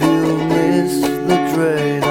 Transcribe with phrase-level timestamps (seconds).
[0.00, 2.09] You miss the train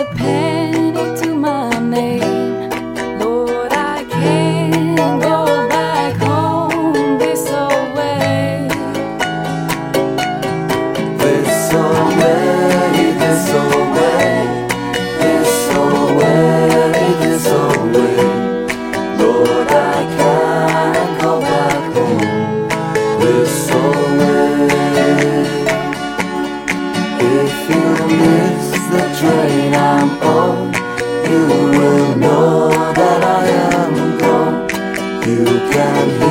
[0.00, 0.49] not a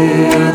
[0.00, 0.49] can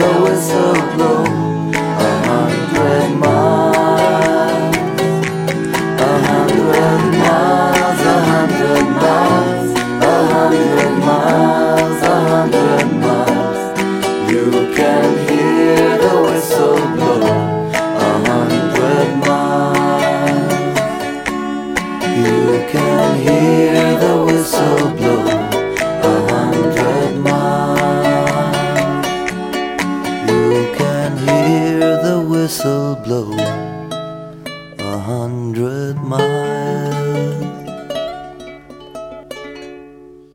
[35.00, 37.65] hundred miles.